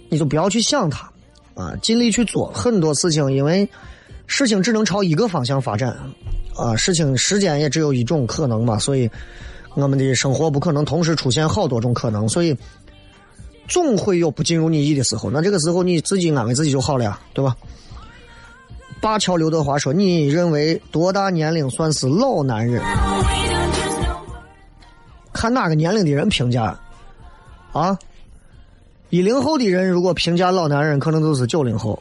[0.10, 1.08] 你就不要去想它，
[1.54, 3.70] 啊，尽力去做很多事情，因为
[4.26, 5.96] 事情只能朝一个方向发展，
[6.56, 9.08] 啊，事情时间也只有一种可能嘛，所以
[9.76, 12.56] 我们的生活不可能同时出现好多种可能，所以
[13.68, 17.56] 总会有不尽如你意的时候，那这个时候你自己安慰自己就好了呀，对吧？
[19.02, 22.82] 灞桥刘德华说：“你认为多大年龄算是老男人？
[25.32, 26.76] 看哪个年龄的人评价
[27.72, 27.96] 啊？
[29.12, 31.94] 一零后的人如果评价老男人，可能都是九零后；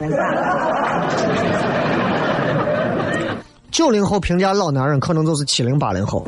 [3.71, 6.27] 九零后评价老男人，可能都是七零八零后。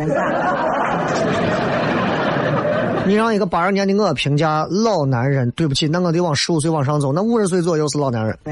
[3.06, 8.36] 你让一个八二年的我评价老男人，对不起，那我得往十五岁往上走，那五十岁左右是老男人。”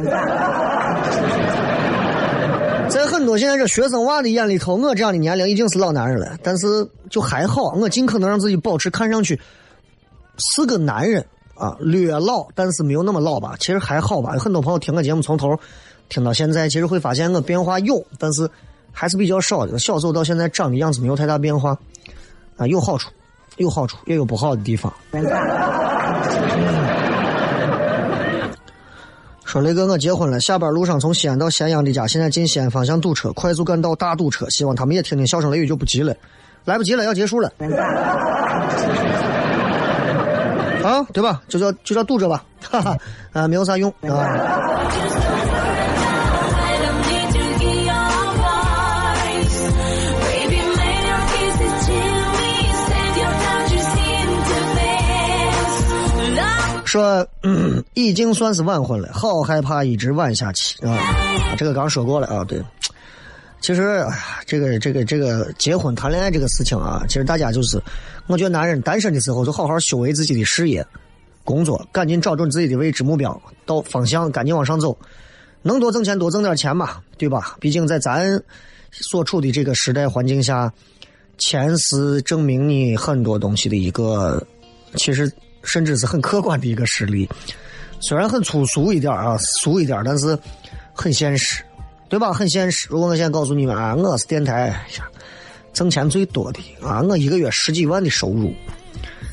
[2.88, 6.38] 在很多现在这学生娃的眼里头，我这样的年龄已经是老男人了。
[6.42, 9.40] 但是就还好，我尽可能让自己保持看上去
[10.38, 11.26] 是个男人
[11.57, 13.57] 啊，略老，但是没有那么老吧。
[13.59, 14.34] 其实还好吧。
[14.34, 15.59] 有很多朋友听我节目从头
[16.09, 18.48] 听到现在，其实会发现我变化有，但是
[18.92, 19.76] 还是比较少的。
[19.80, 21.76] 小时候到现在长的样子没有太大变化
[22.57, 23.11] 啊，有好处，
[23.57, 24.92] 有好处，也有不好的地方。
[29.44, 36.12] 说雷哥，我结婚了，下班路上从西安到咸阳的家，现在进西安方向堵车，快速赶到大堵车，希望他们也听听笑声雷雨就不急了，
[36.64, 37.52] 来不及了，要结束了，
[40.82, 41.40] 啊，对吧？
[41.46, 42.98] 就叫就叫堵着吧，哈哈，
[43.32, 45.34] 啊，没有啥用啊。
[56.85, 57.26] 说
[57.95, 60.99] 已经算是晚婚了，好害怕一直晚下去啊！
[61.57, 62.62] 这个刚说过了啊，对。
[63.61, 67.80] 其实，哎呀，这个这个这个结婚谈恋爱这个事情啊，其实大家就是，
[68.26, 70.87] 我觉得男人单身的时候就好好修为自己的事业、
[71.45, 74.97] 工作，赶紧找准自己的位置目标，到方向，赶紧往上走，
[75.62, 77.57] 能多挣钱多挣点钱嘛，对吧？
[77.59, 78.43] 毕竟在咱
[78.91, 80.70] 所处的这个时代环境下，
[81.39, 84.47] 钱是证明你很多东西的一个，
[84.97, 85.32] 其实。
[85.65, 87.29] 甚至是很客观的一个实例，
[88.01, 90.39] 虽然很粗俗一点啊，俗一点，但是
[90.93, 91.62] 很现实，
[92.09, 92.33] 对吧？
[92.33, 92.87] 很现实。
[92.91, 94.73] 如果我现在告诉你们啊，我是电台
[95.73, 98.55] 挣钱最多的啊，我一个月十几万的收入，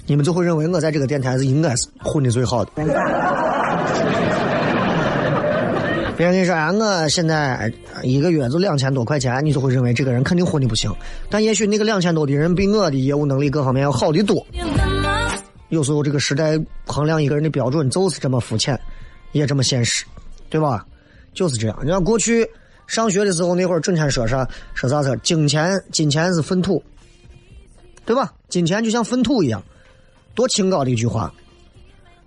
[0.08, 2.72] 你们就会认为我在这个电台是应该是混的最好的。
[6.18, 7.72] 别人跟你说啊，我现在
[8.04, 10.92] 一个月就两千多块钱，你就会认为这个人肯定混的不行。
[11.30, 14.46] 但也许那个两千多的人比我的业务能力各方面要好的多。
[15.72, 18.80] 有时候这个时代衡量一个人的标准就是这么肤浅，
[19.32, 20.06] 也这么现实，
[20.50, 20.86] 对吧？
[21.34, 21.80] 就是这样。
[21.82, 22.46] 你看过去
[22.88, 26.84] 上学的时候那会儿，整天说啥说啥子，金钱金钱是粪土，
[28.06, 28.34] 对吧？
[28.50, 29.64] 金钱就像粪土一样，
[30.36, 31.34] 多清高的一句话。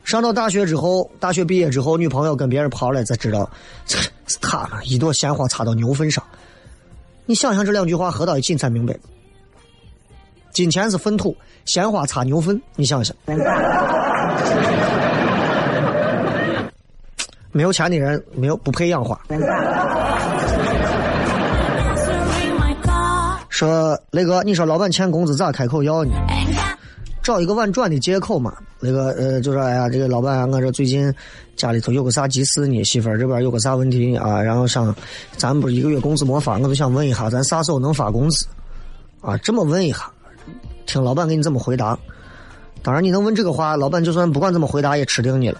[0.04, 3.50] 上到大学之后，大学毕业之后，女朋友跟别人跑了，才知道
[3.84, 6.24] 是他一朵鲜花插到牛粪上。
[7.26, 8.98] 你想想这两句话合到一起，你才明白。
[10.54, 13.14] 金钱是粪土，鲜花插牛粪，你想想。
[17.50, 19.20] 没有钱的人没有不配养花。
[23.48, 26.12] 说雷哥，你说老板欠工资咋开口要呢？
[27.20, 28.54] 找一个婉转的借口嘛。
[28.78, 31.12] 那个呃，就说哎呀，这个老板，我这最近
[31.56, 32.84] 家里头有个啥急事呢？
[32.84, 34.40] 媳妇儿这边有个啥问题啊？
[34.40, 34.94] 然后想，
[35.36, 38.46] 咱不是一个月工资没发，我就想问一下，咱啥时候能发工资？
[39.20, 40.10] 啊，这么问一下，
[40.86, 41.98] 听老板给你怎么回答。
[42.82, 45.58] 当然，你能问这个话，老板就算不管怎么回答，也吃定你了。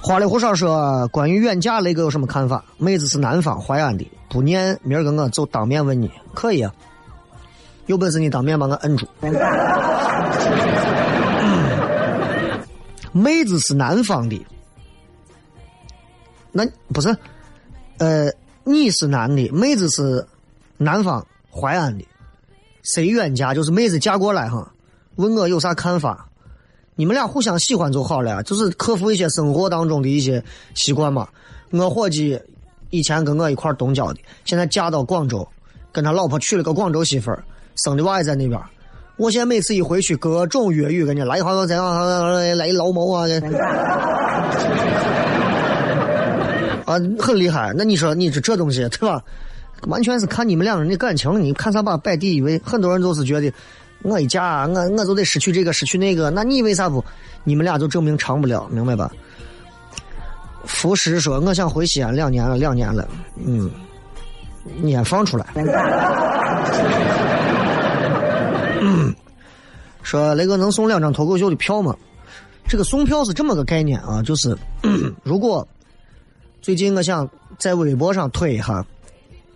[0.00, 2.64] 花里胡哨说，关于远嫁，雷哥有什么看法？
[2.76, 6.72] 妹子是南方淮安的，不念，明儿个我就当面问你，可以啊。
[7.86, 9.06] 有本事你当面把我摁住。
[13.12, 14.44] 妹子是南方的，
[16.52, 17.16] 那不是？
[17.98, 18.30] 呃，
[18.64, 20.26] 你是男的，妹子是
[20.76, 22.04] 南方淮安的，
[22.82, 24.70] 谁远嫁就是妹子嫁过来哈？
[25.16, 26.28] 问我有啥看法？
[26.96, 30.42] 你们俩互相喜欢就好了，就是克服一些生活当中的一些
[30.74, 31.28] 习惯嘛。
[31.70, 32.40] 我伙计
[32.90, 35.46] 以前跟我一块东郊的，现在嫁到广州，
[35.90, 37.42] 跟他老婆娶了个广州媳妇儿。
[37.84, 38.60] 生的娃也在那边，
[39.16, 43.26] 我现在每次一回去，各种粤语跟你来一行这样，来一老毛啊，
[46.86, 47.72] 啊，很厉害。
[47.76, 49.20] 那你说你这这东西对吧？
[49.86, 51.42] 完全是看你们两个人的感情。
[51.42, 52.60] 你看啥把摆第一位？
[52.64, 53.52] 很多人都是觉得
[54.02, 56.30] 我一嫁，我我就得失去这个，失去那个。
[56.30, 57.04] 那你为啥不？
[57.44, 59.10] 你们俩就证明长不了，明白吧？
[60.64, 63.06] 福师说：“我想回西安两年了，两年了。”
[63.36, 63.70] 嗯，
[64.80, 65.46] 你先放出来。
[70.02, 71.94] 说雷哥能送两张脱口秀的票吗？
[72.66, 74.56] 这个送票是这么个概念啊，就是
[75.22, 75.66] 如果
[76.62, 77.28] 最近我想
[77.58, 78.82] 在微博上推一下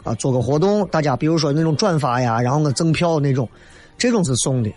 [0.09, 3.49] 啊，做个活动，大家比如说那种转发呀，然后我赠票那种，
[3.97, 4.73] 这种是送的。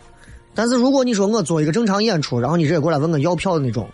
[0.54, 3.90] 但是如果你说我做一个正常演出，然后你直接过来问我要票的那种，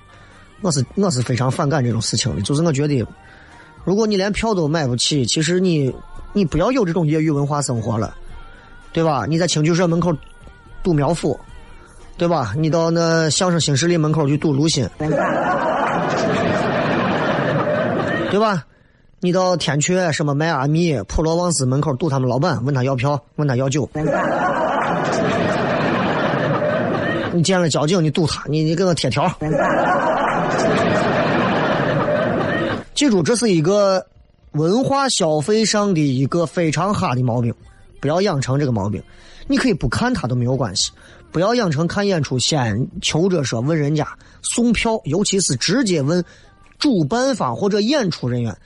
[0.62, 2.42] 我是我是非常反感这种事情的。
[2.42, 3.06] 就是我觉得，
[3.84, 5.94] 如果你连票都买不起，其实你
[6.34, 8.16] 你不要有这种业余文化生活了，
[8.92, 9.26] 对吧？
[9.28, 10.12] 你在青剧社门口
[10.84, 11.40] 堵苗阜。
[12.20, 12.56] 对吧？
[12.58, 14.90] 你到那相声新势力门口去堵卢鑫，
[18.32, 18.66] 对吧？
[19.20, 23.90] 你到天阙什么迈阿密、普罗旺斯门口堵他们老板，问他要票，问他要酒。
[27.34, 29.28] 你见了交警，你堵他，你你给我贴条。
[32.94, 34.06] 记住，这是一个
[34.52, 37.52] 文化消费上的一个非常哈的毛病，
[38.00, 39.02] 不要养成这个毛病。
[39.48, 40.92] 你可以不看他都没有关系。
[41.32, 44.08] 不要养成看演出先求着说问人家
[44.44, 46.24] 送票，尤其是直接问
[46.78, 48.58] 主办方或者演出人员，这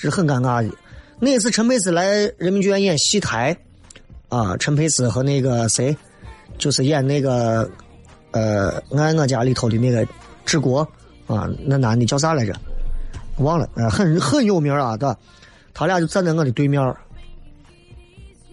[0.00, 0.74] 是很尴尬的。
[1.18, 2.06] 那次陈佩斯来
[2.38, 3.56] 人民剧院演戏台，
[4.28, 5.94] 啊，陈佩斯和那个谁，
[6.56, 7.70] 就是演那个
[8.30, 10.06] 呃爱我家里头的那个
[10.46, 10.80] 治国
[11.26, 12.54] 啊，那男的叫啥来着？
[13.36, 15.14] 忘了，很很有名啊，对
[15.74, 16.82] 他俩就站在我的对面。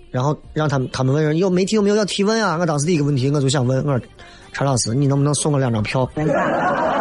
[0.10, 2.58] 然后让他们他们问人有媒体有没有要提问啊？
[2.58, 4.08] 我当时第一个问题我就想问，我说
[4.54, 6.10] 陈老师，你能不能送我两张票？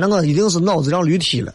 [0.00, 1.52] 那我一定是脑子让驴踢了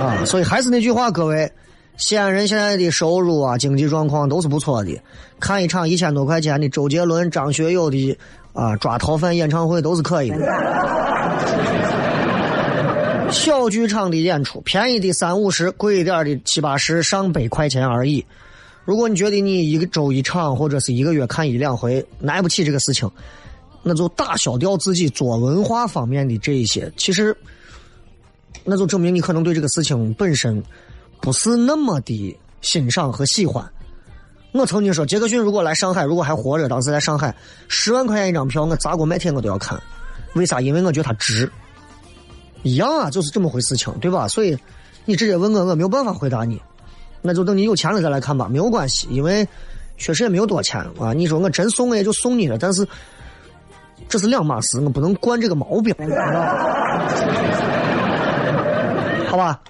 [0.00, 0.24] 啊！
[0.24, 1.52] 所以还是那句话，各位，
[1.98, 4.98] 西安人现在的收入啊，经济状况都是不错的。
[5.38, 8.16] 看一场一千多块钱的周杰伦、张学友的
[8.54, 10.38] 啊抓逃犯演唱会都是可以的。
[13.30, 18.24] 小剧场的演出，便宜的三五十，贵一点的七八十，上百块钱而已。
[18.84, 23.10] 如果你觉得你一个周一场或者是一个月看一两回，耐不起这个事情，
[23.84, 26.90] 那就打消掉自己做文化方面的这一些。
[26.96, 27.36] 其实，
[28.64, 30.60] 那就证明你可能对这个事情本身
[31.20, 33.64] 不是那么的欣赏和喜欢。
[34.52, 37.34] 我曾经说，杰克逊如果来上海，如果还活着，当时在上海，
[37.68, 39.80] 十万块钱一张票，我砸锅卖铁我都要看。
[40.34, 40.60] 为啥？
[40.60, 41.50] 因为我觉得他值。
[42.62, 44.26] 一样啊，就是这么回事情，对吧？
[44.26, 44.56] 所以
[45.04, 46.58] 你直接问我，我没有办法回答你。
[47.20, 49.46] 那就等你有钱了再来看吧，没有关系，因为
[49.98, 51.12] 确实也没有多钱啊。
[51.12, 52.86] 你说我真送我也就送你了，但是
[54.08, 55.94] 这是两码事，我不能惯这个毛病，
[59.28, 59.60] 好吧？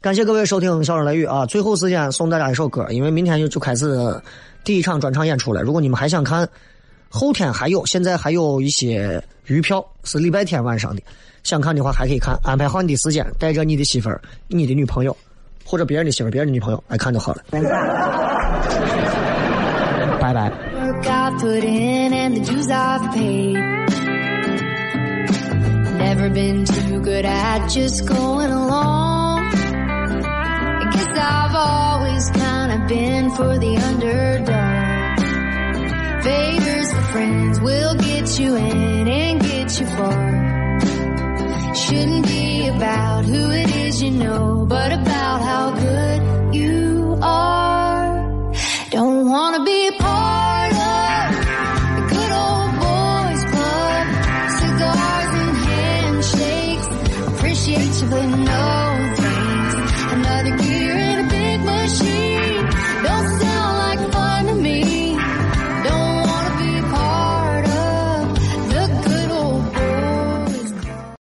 [0.00, 1.44] 感谢各位收听《笑声雷雨》啊！
[1.44, 4.18] 最后时间送大家一首歌，因为明天就就开始
[4.64, 5.60] 第一场专场演出了。
[5.60, 6.48] 如果你们还想看，
[7.10, 11.02] 后天还有，现在还有一些余票，是礼拜天晚上的。
[11.42, 15.14] 想看的话还可以看，安排好你的时间，带着你的媳妇儿、你的女朋友，
[15.66, 17.42] 或者别人的媳妇儿、别人的女朋友来看就好了。
[20.18, 20.69] 拜拜。
[21.00, 23.54] work I put in and the dues I've paid.
[25.98, 29.40] Never been too good at just going along.
[29.54, 34.48] I guess I've always kinda been for the underdog.
[36.24, 41.74] Favors for friends will get you in and get you far.
[41.74, 48.52] Shouldn't be about who it is you know, but about how good you are.
[48.90, 50.49] Don't wanna be a part